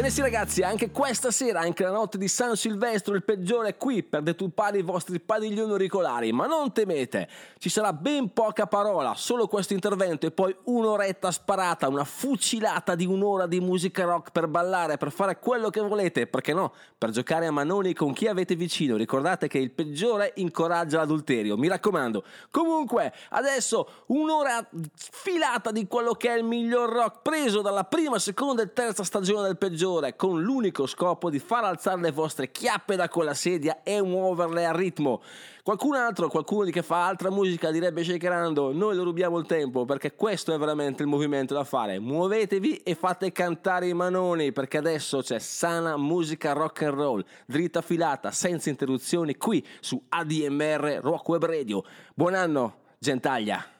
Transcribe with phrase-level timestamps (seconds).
[0.00, 3.76] Ebbene sì ragazzi, anche questa sera, anche la notte di San Silvestro, il peggiore è
[3.76, 9.12] qui per deturpare i vostri padiglioni auricolari, ma non temete, ci sarà ben poca parola,
[9.14, 14.46] solo questo intervento e poi un'oretta sparata, una fucilata di un'ora di musica rock per
[14.46, 18.56] ballare, per fare quello che volete, perché no, per giocare a manoni con chi avete
[18.56, 22.24] vicino, ricordate che il peggiore incoraggia l'adulterio, mi raccomando.
[22.50, 28.62] Comunque, adesso un'ora filata di quello che è il miglior rock preso dalla prima, seconda
[28.62, 33.08] e terza stagione del peggiore, con l'unico scopo di far alzare le vostre chiappe da
[33.08, 35.20] quella sedia e muoverle al ritmo.
[35.62, 40.14] Qualcun altro, qualcuno che fa altra musica direbbe shakerando, noi lo rubiamo il tempo perché
[40.14, 41.98] questo è veramente il movimento da fare.
[41.98, 47.82] Muovetevi e fate cantare i manoni perché adesso c'è sana musica rock and roll, dritta
[47.82, 51.84] filata, senza interruzioni qui su ADMR Rock Web Radio.
[52.14, 53.79] Buon anno, gentaglia!